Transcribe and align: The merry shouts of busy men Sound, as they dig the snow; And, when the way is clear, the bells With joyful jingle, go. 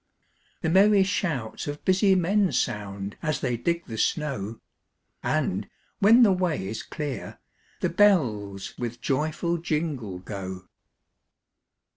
The 0.61 0.69
merry 0.71 1.03
shouts 1.03 1.67
of 1.67 1.85
busy 1.85 2.15
men 2.15 2.51
Sound, 2.53 3.17
as 3.21 3.39
they 3.41 3.55
dig 3.55 3.85
the 3.85 3.99
snow; 3.99 4.59
And, 5.21 5.69
when 5.99 6.23
the 6.23 6.31
way 6.31 6.67
is 6.67 6.81
clear, 6.81 7.37
the 7.81 7.89
bells 7.89 8.73
With 8.79 8.99
joyful 8.99 9.59
jingle, 9.59 10.17
go. 10.17 10.65